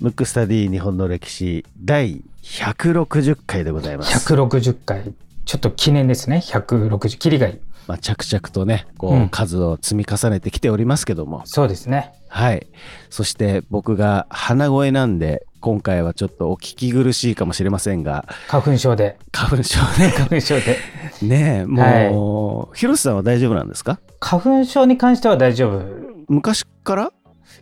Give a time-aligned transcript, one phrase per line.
[0.00, 4.34] ムックスタディ日本の歴史第160回でございます。
[4.34, 5.12] 160回。
[5.44, 6.42] ちょっと記念ですね。
[6.44, 7.18] 160。
[7.18, 7.58] キリがいい。
[7.86, 11.42] まあ、着々とね、こう、うん数を積み重ねてきておりますけども。
[11.44, 12.12] そうですね。
[12.28, 12.68] はい。
[13.10, 19.18] そして僕が鼻声なんで、今回はちょっとお聞き苦しいかもしれませんが、花粉症で。
[19.30, 20.08] 花粉症ね。
[20.16, 20.78] 花粉症で。
[21.22, 24.00] ねえ、もう、広瀬さんは大丈夫なんですか？
[24.20, 25.82] 花粉症に関しては大丈夫。
[26.28, 27.12] 昔から？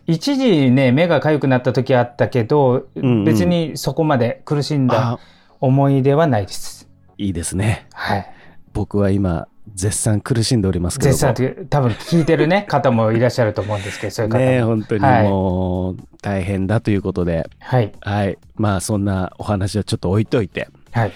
[0.07, 5.19] 一時ね、目が痒くなった時あったけど、んうん別にそこまで苦しんだあ、
[5.59, 6.87] 思い出はないです。
[7.17, 7.85] いいですね。
[7.93, 8.33] はい。
[8.71, 11.11] 僕は今、絶賛苦しんでおりますけども。
[11.13, 14.45] 絶賛って多分聞いてるね、方もいらっしゃると思うんですけど、そういう方も。
[14.45, 17.91] ねえ、本当にはいもう、大変だということで、はい。
[18.01, 18.37] はい。
[18.55, 21.11] まあ、そんなお話はちょっと置いといて、はい。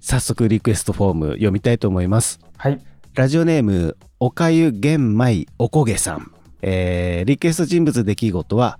[0.00, 2.38] 早速リクエストフォーム読みたいと思います。
[2.56, 2.80] はい。
[3.14, 6.32] ラジオネーム、おかゆ玄米おこげさん。
[6.62, 8.78] えー、リクエスト人物出来事は、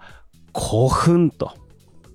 [0.54, 1.52] 古墳と。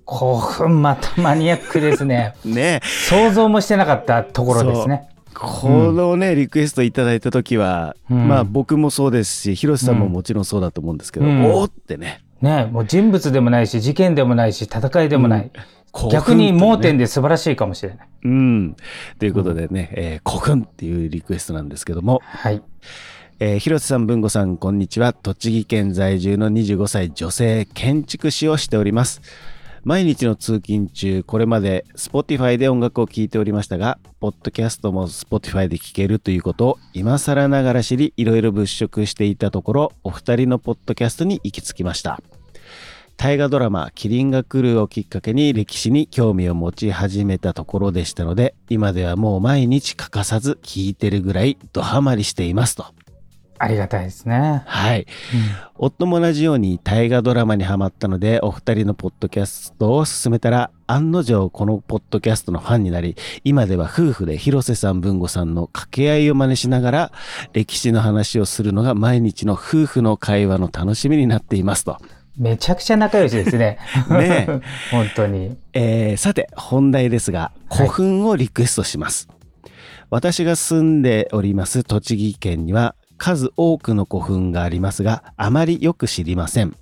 [0.04, 2.34] 興奮またマニアックですね。
[2.44, 5.08] ね想像もしてなかったところですね。
[5.34, 12.22] このね、リクエストいただいた時は、うんまあ僕もそうですし、広瀬さんももちろんそうだと思うんですけど、うんおーってね。
[12.40, 15.50] ねもう人物でもないし、事件でもないし、戦いでもない。
[15.94, 17.04] 古墳逆に盲点で。
[17.04, 18.08] で素晴らしいかもしれない。
[18.24, 18.76] うん。
[19.18, 22.62] ということでね、えー古墳っていうリクエストなんですけども、はい。
[23.40, 25.12] えー広瀬さん、文吾さん、こんにちは。
[25.12, 29.20] 栃木県在住の25歳女性建築士をしております。
[29.84, 42.20] 毎日の通勤中、これまで Spotify で音楽を聴いておりましたが、ポッドキャストも Spotify で聴けるということを今更ながら知り、いろいろ物色していたところ、お二人のポッドキャストに行き着きました。
[43.16, 52.86] 大河ドラマ「キリンが来る」をきっかけに歴史に興味を持ち始めたところでしたので今ではもう毎日欠かさず聞いてるぐらいドハマりしていますと。
[53.62, 54.64] ありがたいですね。
[54.66, 55.06] はい。
[55.76, 63.14] 夫も同じように大河ドラマにハマったのでお二人のポッドキャストを勧めたら案の定このポッドキャストのファンになり
[63.44, 67.12] 今では夫婦で広瀬さん文吾さんの掛け合いを真似しながら
[67.52, 71.98] 歴史の話をするのが毎日の夫婦の会話の楽しみになっていますと。
[72.36, 73.78] めちゃくちゃ仲良しですね。
[74.10, 74.48] ね
[74.90, 75.56] 本当に。
[75.72, 79.28] えーさて本題ですが古墳をリクエストします、
[80.10, 86.76] 私が住んでおります栃木県には数多くの古墳がありますがあまりよく知りません。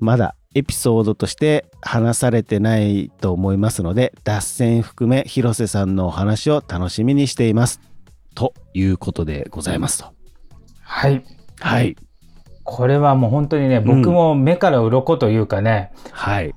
[0.00, 7.80] まだエピソードとして話されてないと思いますので脱線含め広瀬さんのお話を楽しみにしています。
[8.34, 10.06] ということでございますと。
[10.80, 11.24] はい。
[11.60, 11.96] はい。
[12.64, 16.54] これはもう本当にね、僕も目から鱗というかね、はい、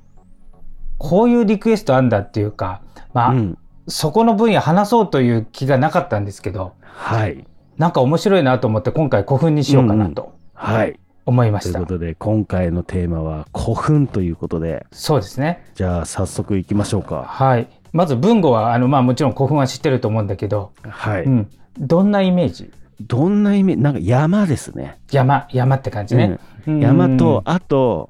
[0.98, 2.82] こういうリクエストあんだっていうか、
[3.14, 7.46] まあ、うん、そこの分野話そうという気がなかったんですけど、はい
[7.78, 11.72] なんか面白いなと思って今回古墳にしようかなとはい思いました。
[11.72, 15.64] ということで今回のテーマは古墳ということでそうですね。
[15.74, 17.22] じゃあ早速行きましょうか。
[17.22, 17.68] はい。
[17.92, 21.24] まず文語は、あの、まあもちろん古墳は知ってると思うんだけど、はい。
[21.24, 21.50] うん。
[21.78, 22.72] どんなイメージ？
[23.02, 24.98] どんな意味なんか山ですね。
[25.10, 26.38] 山、山って感じね。
[26.66, 28.08] うん山と、、あと、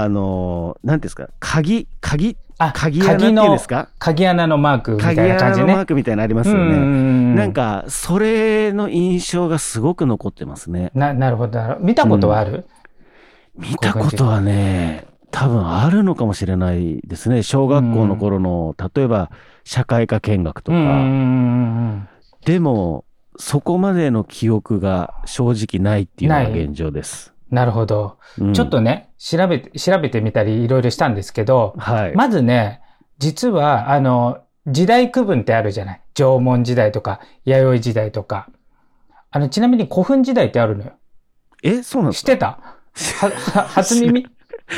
[0.00, 3.88] あのー、なんていうんですか、鍵、鍵、あ鍵穴っていうんですか？
[3.98, 5.62] 鍵穴のマークみたい鍵な感じね。
[5.64, 6.76] 穴のマークみたいなのありますようんうんね。
[6.76, 10.90] うんなんか、それの印象がすごく残ってますね。
[10.94, 11.58] な、なるほど。
[11.80, 12.66] 見たことはある、
[13.56, 17.42] 見たことはね、多分あるのかもしれないですね。
[17.42, 19.30] 小学校の頃の、例えば、
[19.64, 20.76] 社会科見学とか。
[20.78, 22.08] うんうんうんうん
[22.44, 23.04] でも、
[23.36, 27.31] そこまでの記憶が正直ないっていうのが現状です。
[27.52, 28.18] なるほど。
[28.40, 32.14] うんちょっとね、調べて、調べてみたりいろいろしたんですけど、はい。
[32.16, 32.80] まずね、
[33.18, 38.48] 実は、あの、時代区分ってあるじゃない縄文時代とか、弥生時代とか。
[39.30, 40.92] あの、ちなみに古墳時代ってあるのよ。
[41.62, 42.32] え、そうなんですか？
[42.32, 42.38] 知って
[43.52, 43.62] た？
[43.68, 44.26] 初耳？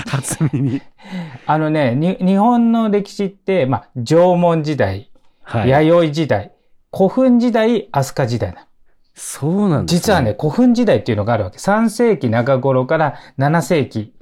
[0.08, 0.82] 初耳。
[1.46, 5.10] あのね、に、日本の歴史って、まあ、縄文時代、
[5.44, 5.70] はい。
[5.70, 6.52] 弥生時代、
[6.92, 8.66] 古墳時代、飛鳥時代な。
[9.14, 11.58] そうなんです、実はね、、古墳時代っていうのがあるわけ。
[11.58, 14.12] 3世紀中頃から7世紀。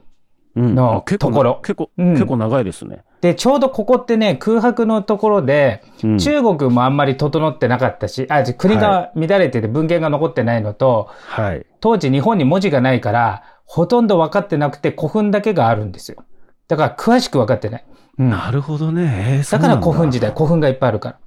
[0.55, 3.05] うんのところ結構、うん結構長いですね。
[3.23, 11.65] で、ちょうどここってね、空白のところで、うん中国もあんまり整ってなかったし、あ、国が乱れてて文献が残ってないのと、はい。
[11.81, 16.23] 当時日本に文字がないから、ほとんど分かってなくて古墳だけがあるんですよ。
[16.69, 17.85] だから詳しく分かってない。
[18.19, 18.29] うん。
[18.31, 19.39] なるほどね。
[19.39, 20.21] えーだから古墳時。
[20.21, 21.19] 代、古墳がいっぱいあるから。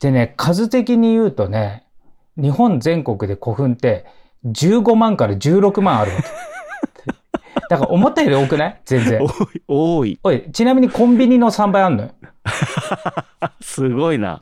[0.00, 1.84] でね、数的に言うとね、
[2.40, 4.06] 日本全国で古墳って
[4.46, 6.24] 15万から16万あるわけ。
[7.68, 8.80] だから思ったより多くない？
[8.84, 9.20] 全然
[9.68, 12.10] 多い、多い、ちなみにコンビニの3倍あんのよ。
[13.60, 14.40] すごいな。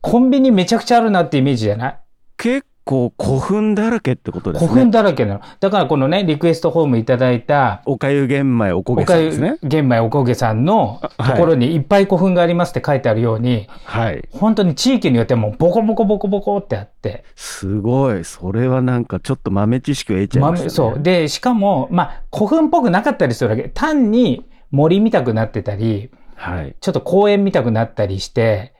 [0.00, 1.98] コンビニめちゃくちゃあるなってイメージじゃない？
[2.36, 4.68] 結構古墳だらけってことですね。
[4.68, 5.40] 古墳だらけなの。
[5.58, 9.58] だからこのね、リクエストホームいただいた、おかゆ玄米おこげさんですね。
[9.64, 14.26] 玄米おこげさんのとはいころにいっぱい古墳がありますって書いてあるように、はい。
[14.30, 18.24] 本当に地域によってもうボコボコボコボコってあって、すごい。
[18.24, 20.70] それはなんかちょっと豆知識を得ちゃいましたね。
[20.70, 21.02] そう。
[21.02, 23.68] で、しかも、まあ、古墳っぽくなかったりするわけ。
[23.68, 26.76] 単に森見たくなってたり、はい。
[26.80, 28.74] ちょっと公園見たくなったりして、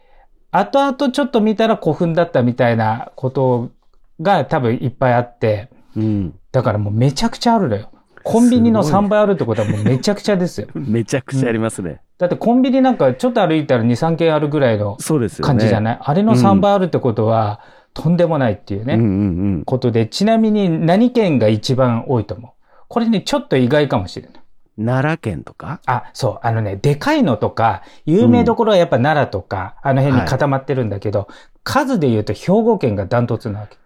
[0.53, 3.71] 後々ちょっと見たら古墳だったみたいなこと
[4.21, 6.39] が多分いっぱいあって、うん。
[6.53, 7.91] だからもうめちゃくちゃあるのよ。
[8.23, 10.67] コンビニのすごい3倍あるってことはもうめちゃくちゃですよ。
[10.75, 12.01] めちゃくちゃありますね。
[12.19, 14.97] だってコンビニなんかちょっと歩いたら2、3軒あるぐらいの。
[15.43, 17.61] 感じじゃない、あれの3倍あるってことは、
[17.95, 19.11] とんでもないっていうね、うんうんう
[19.59, 19.65] ん。
[19.65, 22.51] ことで、ちなみに何県が一番多いと思う？
[22.89, 24.41] これね、ちょっと意外かもしれない。
[24.77, 25.81] 奈良県とか？
[25.87, 31.29] あ、そう、あのね、でかいのとか、有名どころはやっぱ奈良とか、あの辺に固まってるんだけど、
[31.63, 33.77] 数で言うと兵庫県がダントツなわけ。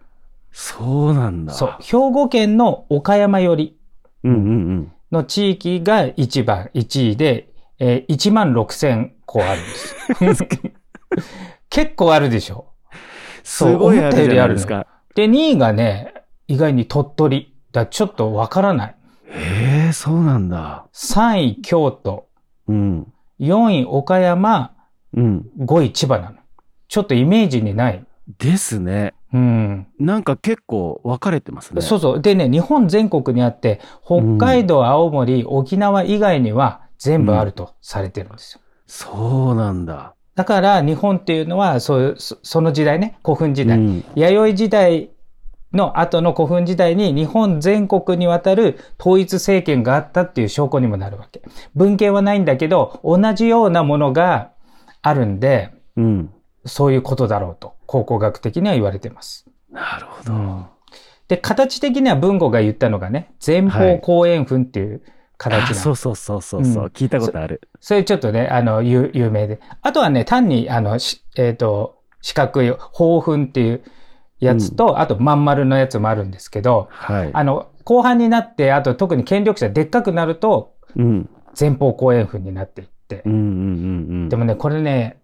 [0.51, 1.53] そうなんだ。
[1.53, 3.77] そう、兵庫県の岡山寄り
[4.23, 4.51] うんうんう
[4.81, 4.91] ん。
[5.11, 7.49] の地域が一番、1位で、
[7.79, 9.63] えー1万6千個あるん
[10.29, 10.47] です。
[11.69, 12.67] 結構あるでしょ。
[13.43, 14.85] すごいあるじゃないですか。
[15.15, 16.13] で、2位がね、
[16.47, 17.47] 意外に鳥取。
[17.71, 18.95] だちょっとわからない。
[19.29, 20.87] へえ、そうなんだ。
[20.93, 22.27] 3位京都、
[22.67, 23.13] うん。
[23.39, 24.73] 4位岡山、
[25.13, 25.45] うん。
[25.59, 26.35] 5位千葉なの。
[26.89, 28.05] ちょっとイメージにない。
[28.37, 29.13] ですね。
[29.33, 29.87] うん。
[29.99, 31.81] なんか結構分かれてますね。
[31.81, 32.21] そうそう。
[32.21, 38.61] でね、日本全国にあって、北海道、青森、沖縄以外には全部あるとされてるんですよ。
[38.87, 40.15] そうなんだ。
[40.35, 43.77] だから日本っていうのは、そういう、そその時代ね、古墳時代。
[43.77, 45.09] うん弥生時代
[45.73, 51.41] の後の古墳時代に日本全国にわたる統一政権があったっていう証拠にもなるわけ。
[51.75, 54.51] 文献はないんだけど、同じようなものが
[55.01, 56.29] あるんで、うん。
[56.65, 59.45] そういうことだろうと、考古学的には言われてます。
[59.71, 60.65] なるほど。
[61.27, 65.01] で、形的には文吾が言ったのがね、前方後円墳っていう
[65.37, 67.61] 形なの、あそうそうそうそうそう、うん聞いたことある。
[67.79, 69.59] それちょっとね、あの、有有名で。
[69.81, 73.81] あとはね、単に、あの、しえっ、と、四角い方墳っていう
[74.39, 77.29] やつと、あとまん丸のやつもあるんですけど、はい。
[77.33, 81.29] あの、後半になって、あと特に権力者でっかくなると、うん。
[81.59, 83.29] 前方後円墳になっていってう。
[83.29, 83.41] んうんう
[84.25, 85.20] んでもね、これね、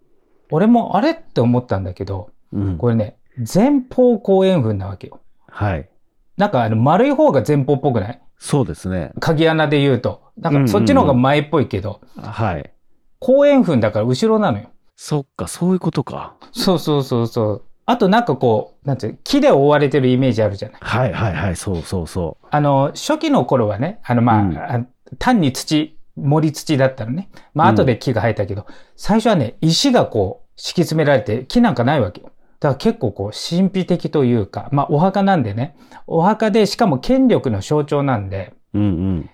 [0.52, 2.68] 俺もあれって思ったんだけど、うん。
[2.68, 2.78] うん。
[2.78, 3.18] これね、
[3.54, 5.20] 前方後円墳なわけよ。
[5.50, 5.90] はい。
[6.38, 8.22] なんかあの丸い方が前方っぽくない？
[8.38, 9.12] そうですね。
[9.20, 10.22] 鍵穴で言うと。
[10.38, 12.72] なんかそっちの方が前っぽいけど、はい。
[13.20, 14.70] 後円墳だから後ろなのよ。
[14.96, 16.36] そっか、そういうことか。
[16.52, 17.64] そうそうそうそう。
[17.88, 20.80] あとなんかこう、なんていうの木で覆われてるイメージあるじゃない？
[20.82, 24.86] はいはいはい、そうそうそあの、初期の頃はね、あのまあ、うんあ
[25.18, 27.30] 単に土、森土だったのね。
[27.54, 28.66] まあうん後で木が生えたけど、
[28.96, 32.32] 最初はね、石がこう敷き詰められて木なんかないわけよ。
[32.60, 35.78] だから結構こう神秘的というか、まあお墓なんでね、
[36.08, 38.80] お墓でしかも権力の象徴なんで、う。
[38.80, 39.30] うん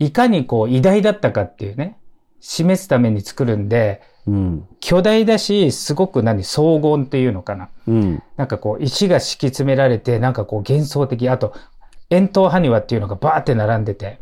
[0.00, 1.98] いかにこう偉大だったかっていうね、
[2.40, 4.34] 示すために作るんで、うん。
[4.34, 4.68] うん。
[4.80, 7.70] 巨大だし、すごく何、荘厳っていうのかな。
[7.86, 8.22] うん。
[8.36, 11.28] なんかこう、石が敷き詰められて、なんかこう幻想的。
[11.28, 11.54] あと、
[12.10, 14.20] 円筒埴輪っていうのがバーって並んでて、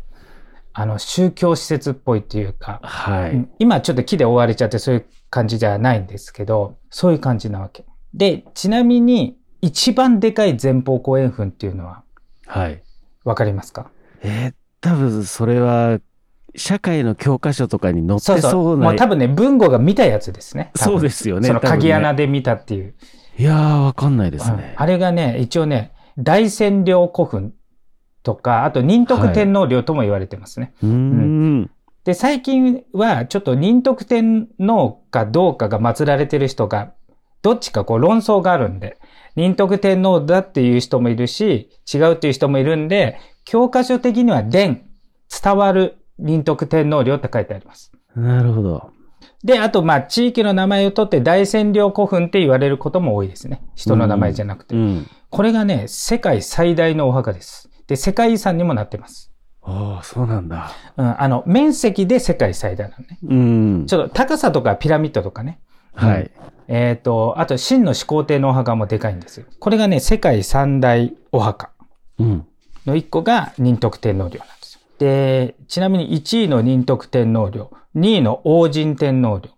[0.79, 3.31] あの、宗教施設っぽいっていうか、はい。
[3.31, 7.83] うん今ちょっと木で覆われちゃってそういう感じじゃないんですけど、そういう感じなわけ。
[8.13, 12.03] で、ちなみに、一番でかい前方後円墳っていうのは、
[12.45, 12.83] はい。
[13.23, 13.89] わかりますか？
[14.21, 15.99] えー多分それは、
[16.55, 18.51] 社会の教科書とかに載ってそうそう。
[18.51, 18.83] そうな。
[18.85, 20.69] もう多分ね、文吾が見たやつですね。
[20.75, 21.47] そうですよね。
[21.47, 22.93] その鍵穴で見たっていう。
[23.39, 24.75] いやー、わかんないですうんね。
[24.77, 27.53] あれがね、一応ね、大占領古墳
[28.27, 30.73] とか、あと仁徳天皇陵とも言われてますね。
[30.83, 31.71] うーん。
[32.03, 36.91] で、最近はちょっと仁徳天皇かどうかが祀られてる人が、
[37.41, 38.97] どっちかこう論争があるんで、
[39.37, 44.89] 仁徳天皇だっていう人もいるし、違うっていう人もいるんで、教科書的には伝、
[45.41, 47.93] 伝わる仁徳天皇陵って書いてあります。
[48.13, 48.91] なるほど。
[49.45, 53.61] で、あと、まあ、地域の名前を取って大占領古墳って言われることも多いですね。
[53.75, 54.75] 人の名前じゃなくて。
[54.75, 55.07] うん。
[55.29, 57.66] これがね、世界最大のお墓です。
[57.87, 59.31] で、世界遺産にもなってます。
[59.61, 60.71] ああ、そうなんだ。
[60.95, 63.19] うん、あの、面積で世界最大なのね。
[63.23, 63.35] う
[63.83, 63.85] ん。
[63.85, 65.59] ちょっと高さとかピラミッドとかね。
[65.93, 66.31] はい。
[66.67, 69.45] えっ、と、あと、真の始皇帝のお墓もでかいんですよ。
[69.59, 71.71] これがね、世界三大お墓
[72.19, 72.45] うん。
[72.85, 74.81] の一個が仁徳天皇陵なんですよ。
[74.99, 79.49] で、ちなみに1位の仁徳天皇陵、2位の王神天皇陵、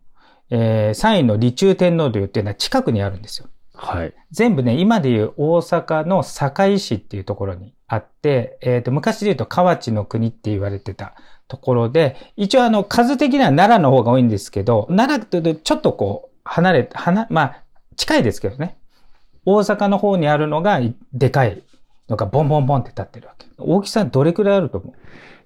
[0.50, 3.48] えー、3位の李中天皇陵っていうのは近くにあるんですよ。
[3.76, 4.14] はい。
[4.32, 11.16] 全部ね、今でいう大阪の堺市っていうところにあって、えっ、と、昔で言うと河内の国って言われてた
[11.48, 17.64] ところで、一応あの、数的には奈良の方が多いんですけど、奈良とちょっとこう、離れ、離、まあ、
[17.98, 18.78] 近いですけどね。
[19.46, 20.80] 大阪の方にあるのが、
[21.14, 21.62] でかい
[22.08, 23.48] のがボンボンボンって立ってるわけ。
[23.58, 24.94] 大きさどれくらいあると思う？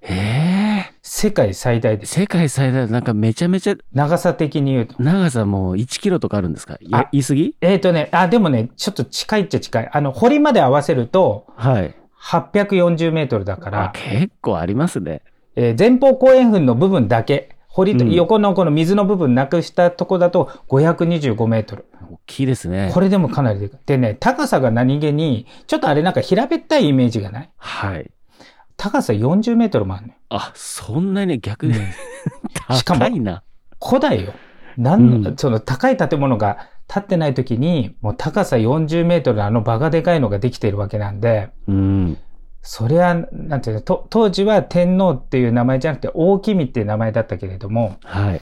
[0.02, 0.92] へえ。
[1.02, 2.14] 世界最大です。
[2.14, 4.94] 世界最大、なんかめちゃめちゃ、長さ的に言うと。
[4.98, 6.76] 長さもう1キロとかあるんですか？
[6.80, 7.56] 言い過ぎ？
[7.60, 9.90] えっ、とね、あ、でもね、ちょっと近いっちゃ近い。
[9.90, 11.94] あの、堀まで合わせると、はい。
[12.24, 15.22] 840メートルだかあら、結構ありますね。
[15.56, 21.84] えー前方後円墳の部分だけ、堀とうん横のこの水の部分なくしたとこだと525メートル。
[22.10, 22.90] 大きいですね。
[22.94, 23.80] これでもかなりでかい。
[23.84, 27.50] でね、高さが何気に、ちょっとあれなんか平べったいイメージがない？
[27.56, 28.10] はい。
[28.76, 30.18] 高さ40メートルもあるのよ。
[30.30, 31.74] あ、そんなに逆に、
[32.72, 33.42] しかも高いな。
[33.84, 34.32] 古代よ。
[34.76, 42.18] なんうんその高い建物が建ってない時に、もう高さ40メートルのあのバカでかいのができているわけなんで、うん。
[42.62, 48.40] それは、なんていうの、と当時は天皇っていう名前じゃなくて大君っていう名前だったけれども、はい。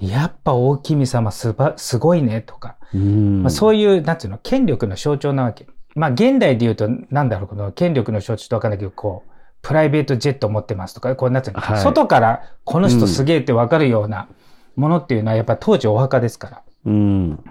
[0.00, 3.42] やっぱ大君様すば、すごいねとか、うん。
[3.42, 5.66] まあ、そういう、なんていうの、権力の象徴なわけ。
[5.94, 9.30] まあ現代で言うと、なんだろう、この権力の象徴とわかんないけど、こう、
[9.62, 14.28] プライベートジェット持ってますとか、こうなってる、はい外からこの人すげえってわかるような
[14.76, 16.62] ものっていうのは、やっぱ当時お墓ですから。
[16.86, 17.44] うん。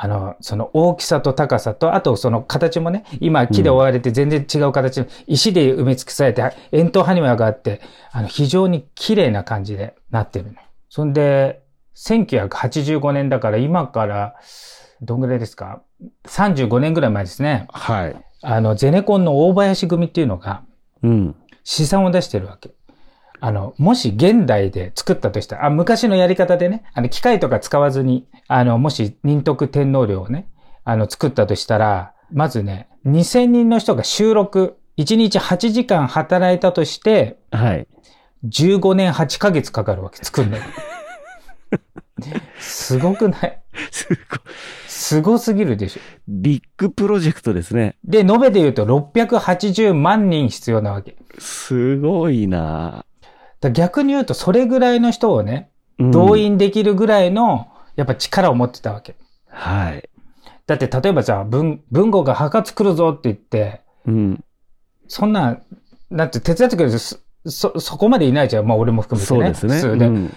[0.00, 7.80] あの、その大きさと高さと、あとその形もね、今木で覆われて全然違う形の、石で埋め尽くされて、円筒埴輪があって、
[8.12, 10.60] あの、非常に綺麗な感じでなってるのよ。
[10.88, 11.62] そんで、
[11.96, 14.36] 1985年だから今から、
[15.02, 15.82] どんぐらいですか
[16.26, 17.66] ?35 年ぐらい前ですね。
[17.72, 18.16] はい。
[18.42, 20.62] あの、ゼネコンの大林組っていうのが
[21.02, 21.36] うん。
[21.64, 22.70] 試算を出してるわけ。
[23.40, 30.48] あの、もし現代で作ったとしたら、あ、昔のやり方でね、あの、機械とか使わずに、あの、もし仁徳天皇陵をね、
[30.84, 37.86] あの、作ったとしたら、まずね、2000人の人が収録、1日8時間働いたとして、はい。
[38.48, 40.62] 15年8ヶ月かかるわけ、作るのに。
[42.58, 43.58] すごくない？
[43.90, 44.18] すごい。
[44.88, 46.00] すごすぎるでしょ。
[46.26, 47.96] ビッグプロジェクトですね。
[48.04, 51.16] で、延べで言うと680万人必要なわけ。
[51.38, 53.04] すごいな
[53.60, 59.16] だ逆に言うと、それぐらいの人をね、うん動員できるぐらいの、やっぱ力を持ってたわけ。
[59.48, 60.08] はい。
[60.66, 64.44] だって例えばさ、文、文豪が墓作るぞって言って、うん。
[65.08, 65.58] そんな、
[66.08, 68.66] なんて手伝ってくれるそ、そ、そこまでいないじゃん。
[68.66, 69.40] まあ俺も含めてね。
[69.40, 69.74] そうですね。
[69.74, 70.06] 普通で。
[70.06, 70.32] うん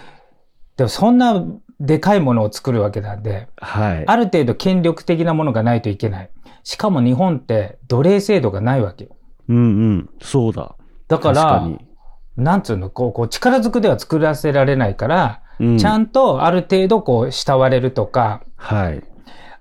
[0.76, 1.44] でもそんな
[1.80, 4.04] でかいものを作るわけなんで、はい。
[4.06, 6.30] ある程度権力的なものがないといけない。
[6.64, 9.16] しかも日本って奴隷制度がないわけよ。
[9.48, 9.60] うんう
[9.90, 10.10] ん。
[10.22, 10.76] そうだ。
[11.08, 11.91] だから、確かに
[12.36, 19.02] なんつうの、こう、こう力ずくでは作らせられないから、うんちゃんとある程度こう慕われるとか、はい。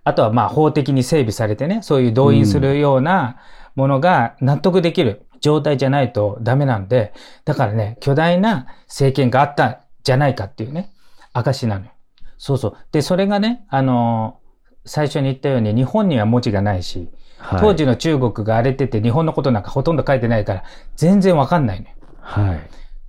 [0.03, 3.37] あとはまあ法的に整備されてね、そういう動員するような
[3.75, 7.13] ものが納得できる状態じゃないとダメなんで、
[7.45, 10.91] だからね、巨大な政権があったんじゃないかっていうね、
[11.33, 11.91] 証なのよ。
[12.37, 12.77] そうそう。
[12.91, 14.41] で、それがね、あのー
[14.83, 17.61] 最初に言ったように日本には文字がないし、はい。
[17.61, 20.63] 当時の中国が荒れてて日本のことなんかほとんど書いてないから
[20.95, 21.93] 全然わかんないのよ。
[22.21, 22.59] はい。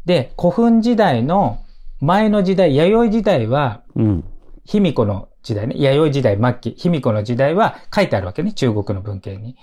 [0.04, 1.64] で、古墳時代の
[2.00, 4.24] 前の時代、弥生時代は、うん。
[4.64, 9.56] 卑弥呼の時代ね、弥生時代末期、卑弥呼の時代は書いてあるわけね、中国の文献に。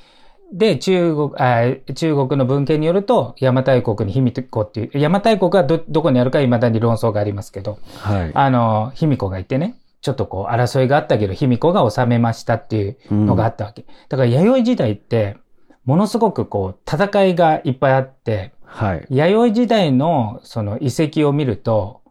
[0.51, 8.31] で、中国、あ中国の文献によると、邪馬台国に卑弥呼っていう、邪馬台国はど、どこにあるか未だに論争がありますけど、はい。
[8.33, 13.85] あの、卑弥呼がいてね、ちょっとこう争いがあったけど、卑弥呼が治めましたっていうのがあったわけ。
[14.07, 15.37] だから弥生時代って、
[15.85, 19.05] ものすごくこう、戦いがいっぱいあって、はい。
[19.09, 22.01] 弥生時代のその遺跡を見ると、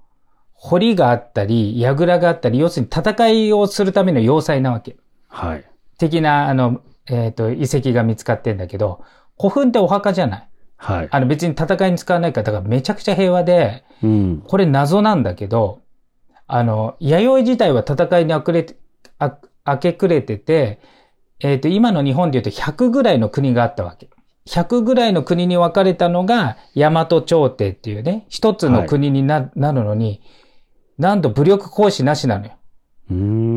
[0.52, 4.96] 堀があったり、櫓があったり、要するに戦いをするための要塞なわけ。
[5.28, 5.64] はい。
[5.98, 9.04] 的な、あの、えっ、と、遺跡が見つかってんだけど、
[9.38, 10.48] 古墳ってお墓じゃない。
[10.76, 11.08] はい。
[11.10, 14.42] あの別に戦いに使わないから、だからめちゃくちゃ平和で、うん。
[14.46, 15.80] これ謎なんだけど、
[16.48, 18.76] あの、弥生時代は戦いにあくれて、
[19.20, 20.80] あ、明け暮れてて、
[21.38, 24.10] えっ、と、今の日本で言うと100ぐらいの国があったわけ。
[24.48, 30.22] 100ぐらいの国に分かれたのが、大和朝廷っていうね、一つの国にな,、なるのに、
[30.96, 32.52] なんと武力行使なしなのよ。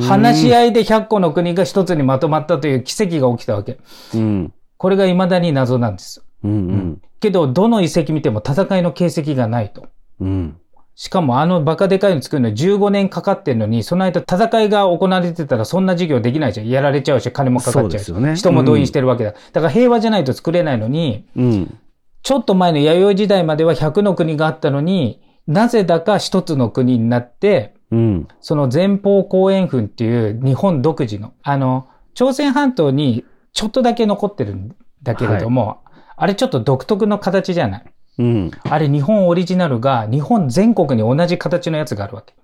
[0.02, 3.80] 話し合いで100個の国が一つにまとまったという奇跡が起きたわけ。
[4.14, 4.54] うん。
[4.78, 6.26] これが未だに謎なんですよ。
[6.44, 7.02] うんうん。
[7.20, 9.88] けど、どの遺跡見ても戦いの形跡がないと。
[10.20, 10.58] うん。
[11.02, 16.70] しかもあのバカでかいの作るのに15年かかってんのに、その間戦いが行われてたらそんな事業できないじゃん。
[16.70, 18.06] やられちゃうし、金もかかっちゃうし。
[18.06, 19.32] そうね人も動員してるわけだ。
[19.32, 21.80] だから平和じゃないと作れないのに、うん。
[22.22, 28.28] ちょっと前の弥生時代までは100の国があったのに、なぜだか一つの国になって、うん。
[28.40, 35.80] その前方後円墳っていう日本独自の、あの、朝鮮半島にちょっとだけ残ってるんだけれども、
[36.16, 37.91] あれちょっと独特の形じゃない？
[38.22, 38.52] うん。
[38.64, 42.36] あれ日本オリジナルが日本全国に同じ形のやつがあるわけ。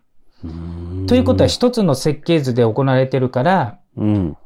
[1.07, 4.37] ということは一つの設計図で行われてるから、うん。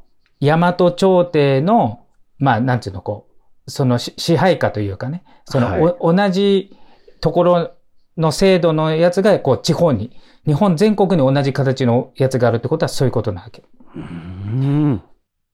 [0.42, 2.06] 大和朝廷の、
[2.38, 3.28] まあ、なんていうの、こ
[3.68, 6.76] う、そのし支配下というかね、その、はいお同じ
[7.20, 7.72] ところ
[8.18, 10.12] の制度のやつが、こう、地方に、
[10.46, 13.64] 日本全国に同じ形のやつがあるってことはそういうことなわけ。
[13.96, 15.02] うん。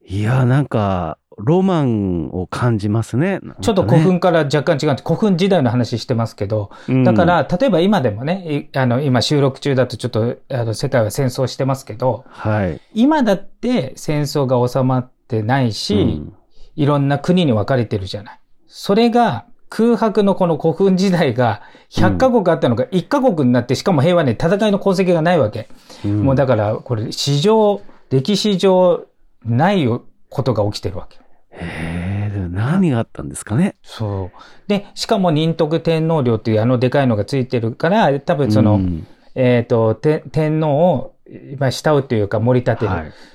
[0.05, 3.39] いや、なんか、ロマンを感じますね。
[3.61, 12.81] ちょっと古墳から若干違って、古墳時代の話してますけど、うんだから、例えば今でもね、いあの、今収録中だとちょっと、あの、世界は戦争してますけど、はい。
[12.93, 16.33] 今だって戦争が収まってないし、うん
[16.77, 18.39] いろんな国に分かれてるじゃない。
[18.67, 25.67] それが、空白のこの古墳時代が100カ国あったのが1カ国になって、しかも平和に戦いの功績がないわけ。
[26.05, 29.07] うんもうだから、これ、史上、歴史上、
[29.43, 29.87] ない
[30.29, 31.19] ことが起きてるわけ。
[31.59, 33.75] へえ、何があったんですかね？
[33.83, 34.39] そう。
[34.67, 39.07] で、しかも仁徳天皇陵っていうあのでかいのがついてるから、多分その、うん
[39.39, 41.15] えっ、と、て天皇を、
[41.59, 42.91] まあ、慕うというか盛り立て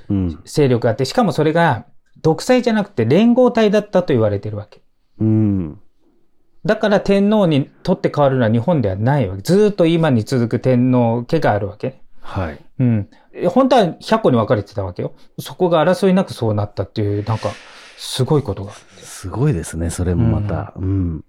[0.08, 0.36] る。
[0.44, 1.86] 勢力があって、しかもそれが
[2.22, 4.82] 独裁じゃなくて連合体だったと言われてるわけ。
[5.20, 5.78] うん。
[6.64, 9.42] だから天皇にとって変わるのは日本ではないわけ。
[9.42, 12.02] ずーっと今に続く天皇家があるわけ。
[12.20, 12.58] はい。
[12.80, 13.08] うん。
[13.34, 15.14] え本当は100個に分かれてたわけよ。
[15.38, 17.50] そこが争いなくそうなったっていう、なんか、
[18.04, 18.72] すごいことが。
[18.98, 20.72] すごいですね、それもまた。
[20.76, 21.24] うん。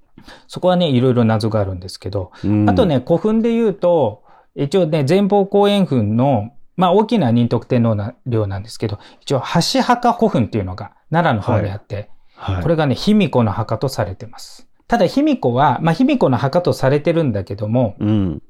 [0.47, 4.23] そこはね、いろいろ謎があるんですけど、うんあと、ね、古墳で言うと、
[4.55, 14.67] 一応ね、前方後円墳の、まあ大きな仁徳天皇な陵なんですけど、一応、橋墓古墳っていうのが奈良の方にあって、はい、これがね、卑弥呼の墓とされてます。
[14.87, 18.41] ただ、卑弥呼は、まあ卑弥呼の墓とされてるんだけども、うん。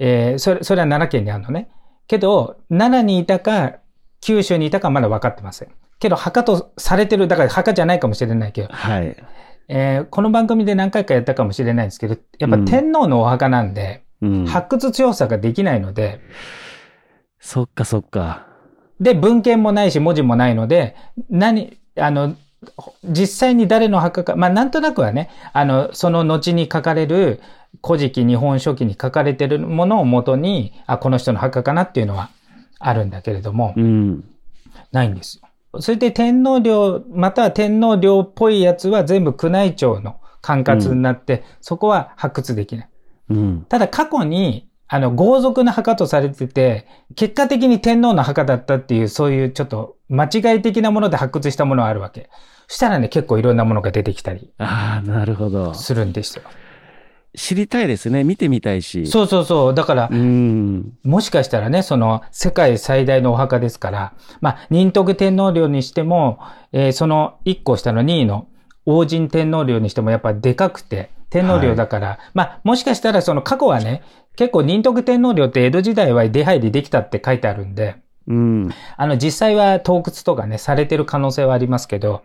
[0.00, 1.70] えーそれ、それは奈良県にあるのね。
[2.08, 3.76] けど、奈良にいたか、
[4.20, 5.68] 九州にいたかまだ分かってません。
[6.02, 9.16] けど、墓とされてる、だから墓じゃないかもしれないけど、はい。
[9.68, 14.46] えーこの番組で何回かやったかもしれないんですけど、やっぱ天皇のお墓なんで、うん。
[14.46, 16.20] 発掘調査ができないので、
[17.38, 18.46] そっかそっか。
[19.00, 20.96] で、文献もないし文字もないので、
[21.30, 22.34] 何、あの、
[23.04, 27.40] 実際に誰の墓か、まあなんとなくはね、あの、その後に書かれる、
[27.84, 32.30] 古事記日本書紀に書かれてるものをもとに、あ、この人の墓かなっていうのは
[32.80, 34.24] あるんだけれども、うん。
[34.90, 35.48] ないんですよ。
[35.80, 42.88] それで天皇陵、または天皇陵っぽいやつは全部宮内庁の管轄になって、そこは発掘できない。
[43.30, 43.66] うん。
[43.68, 52.28] ただ過去に、あの、豪族の墓とされてて、結果的に天皇の墓だったっていう、そういうちょっと間違い的なもので発掘したものがあるわけ。
[52.68, 55.72] そしたらね、結構いろんなものが出てきたりああ、なるほど。
[55.72, 56.44] するんですよ。
[57.36, 58.24] 知りたいですね。
[58.24, 59.06] 見てみたいし。
[59.06, 59.74] そうそうそう。
[59.74, 60.92] だからう。、ん。
[61.02, 66.38] もしかしたらね、その世界最大のお墓ですから、まあ、仁徳天皇陵にしても、
[66.72, 68.48] えーその1個下の2位の
[68.84, 74.02] 王神天皇陵にしてもやっぱでかくて、天皇陵だから、まあ、もしかしたらその過去はね、
[74.36, 78.70] 結構仁徳天皇陵って江戸時代は出入りできたって書いてあるんで、うん。
[78.96, 82.22] あの実際は洞窟とかね、されてる可能性はありますけど、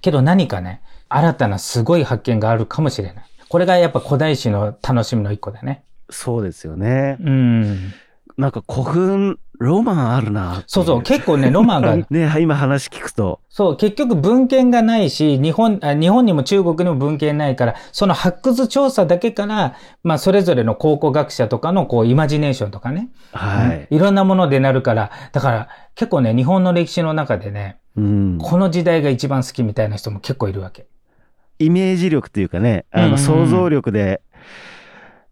[0.00, 3.24] けど何かね、新たなすごい発見があるかもしれない。
[3.56, 5.82] これがやっぱ古代史の楽しみの一個だね。
[6.10, 7.16] そうですよね。
[7.20, 7.94] うん。
[8.36, 13.40] なんか古墳、ロマンあるなそうそう、結構ね、ロマンが ね、今話聞くと。
[13.48, 23.08] そう、結局文献がないし、日本、あ日本にも中国にも文献ないから、その発掘調査だけから、まあ、それぞれの考古学者とかの、こう、イマジネーションとかね。
[23.32, 23.86] はい。
[23.88, 28.38] いろんなものでなるから、だから、結構ね、日本の歴史の中でね、うん。
[28.38, 30.88] この時代が一番好きみたいな人も結構いるわけ。
[31.58, 34.20] イメージ力というかね、あの、想像力で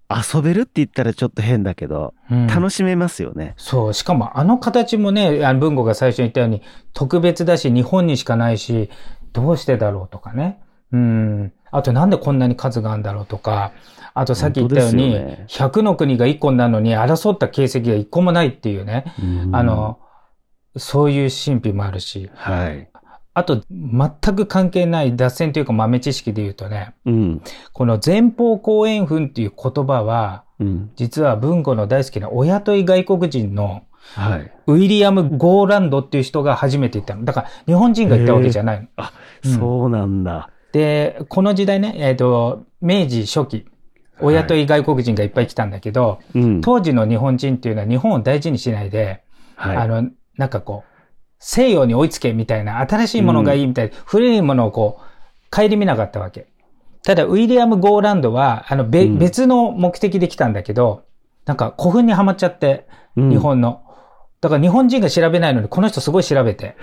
[0.08, 3.54] 遊べるって言ったらちょっと変だけど、うん楽しめますよね。
[3.56, 3.94] そう。
[3.94, 8.90] しかも、あの形もね、あの文吾が最初に言ったように、特別だし、日本にしかないし、
[9.32, 10.60] どうしてだろうとかね。
[10.92, 11.52] うん。
[11.70, 13.72] あと、なんでこんなに数があるんだろうとか、
[14.14, 19.12] あとさっき言ったように、ね100の国が1個になるのに争った形跡が1個もないっていうね。
[19.20, 19.98] うんあの、
[20.76, 22.88] そういう神秘もあるし、はい。
[23.34, 27.42] あと、全く関係ない脱線というか豆知識で言うとね、うん。
[27.72, 30.90] この前方後円墳っていう言葉は、うん。
[30.94, 33.82] 実は文庫の大好きなお雇い外国人の
[34.14, 34.52] はい。
[34.66, 37.24] ウィリアム・ゴーランドっていう人が初めて言ったの。
[37.24, 38.88] だから日本人が言ったわけじゃないの。
[38.96, 39.12] あ、
[39.44, 40.50] うんそうなんだ。
[40.72, 43.66] で、この時代ね、えっ、と、明治初期、
[44.20, 46.60] お雇い外国人がいっぱい来たんだけど、うん。
[46.60, 49.22] 当時の日本人っていうのは日本を大事にしないで、
[49.56, 49.76] はい。
[49.76, 50.93] あの、なんかこう、
[51.46, 55.02] 西洋に追いつけみたいな、新しいものがいいみたいな、古いものをこう、
[55.54, 56.46] 顧みなかったわけ。
[57.02, 61.04] ただ、ウィリアム・ゴーランドは、あの、べ、うん別の目的で来たんだけど、
[61.44, 63.82] なんか古墳にはまっちゃって、うん日本の。
[64.40, 66.76] だから日本人が調べないのに、この人すごい調べて。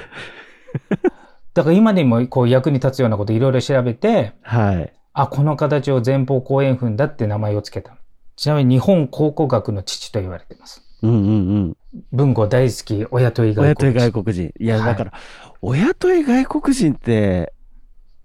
[1.55, 4.93] だから今でもこう役に立つようなこといろいろ調べて、はい。
[5.13, 7.97] あ、この形を前方後円墳だって名前をつけたの。
[8.35, 10.83] ちなみに日本考古学の父と言われています。
[11.01, 11.29] うんうんう
[11.61, 11.77] ん。
[12.11, 14.11] 文庫大好き、親とい外親とい国人。
[14.11, 14.53] 外国人。
[14.59, 15.13] いや、はいだから、
[15.61, 17.53] 親とい外国人って、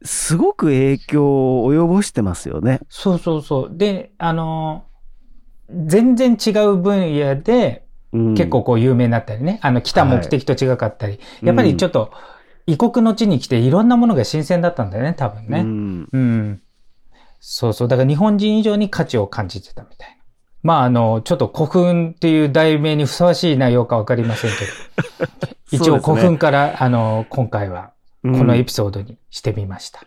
[0.03, 2.81] すごく影響を及ぼしてますよね。
[2.89, 3.77] そうそうそう。
[3.77, 4.85] で、あの、
[5.69, 12.13] 全然違う分野で、うん結構こう有名になったりね、あの来た目的と違かったり、やっぱりちょっと
[12.67, 15.63] 異国の地に来ていろんなものが新鮮だったんだよね、多分うね。
[15.63, 16.63] んうん。
[17.41, 17.89] そうそう。
[17.89, 20.16] だから日本人以上に価値を感じてたみたいな。
[20.67, 30.01] まああの、ちょっと古墳っていう題名にふさわしい内容かわかりませんけど、 一応古墳から、あの、今回はこのエうんピソードにしてみました。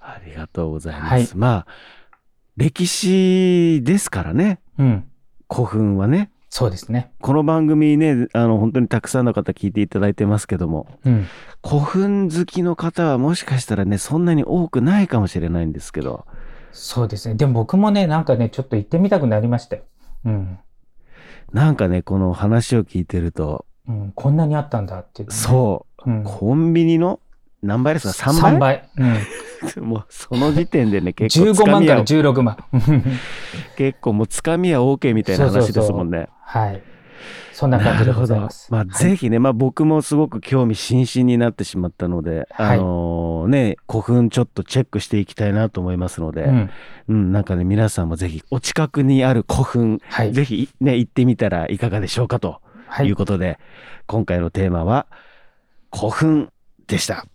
[0.00, 1.12] ありがとうございます。
[1.12, 1.66] はいまあ、
[2.56, 5.04] 歴史ですからね、うん。
[5.52, 6.30] 古墳はね。
[6.48, 7.10] そうですね。
[7.20, 11.26] この番組ね、あの、本当にたくさんの方聞いていただいてますけども、うん。
[11.62, 16.24] 古墳好きの方はもしかしたらね、そんなに多くないかもしれないんですけど、
[16.72, 17.34] そうですね。
[17.34, 19.82] でも僕もね、なんかね、ちょっと行ってみたくなりましたよ。
[20.26, 20.58] うん。
[21.52, 25.34] なんかね、この話を聞いてると、うん、こんなにあったんだっていう、ね。
[25.34, 26.24] そう、うん。
[26.24, 27.20] コンビニの
[27.62, 28.88] 何倍ですか ?3 倍？3倍。
[28.98, 29.16] うん。
[29.88, 32.56] もうその時点でね、 結構つ15万からかみは、16万。
[33.76, 36.28] 結構もうつかみは OK みたいな話ですもんね。
[36.40, 36.82] はい。
[37.52, 38.70] そんな感じでございます。
[38.70, 46.70] まあ、ぜひね、まあ僕もすごく興味津々になってしまったので、はいあのね、古墳ちょっとチェックしていきたいなと思いますので、うん。
[47.08, 50.32] うん、なんかね、皆さんもぜひお近くにある古墳、はい。
[50.32, 53.58] ぜひね、行ってみたらいかがでしょうかとはいいうことで、
[54.06, 55.06] 今回のテーマは
[55.94, 56.52] 古墳
[56.86, 57.26] でした。